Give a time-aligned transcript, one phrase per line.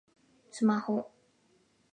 [0.49, 1.11] スマホ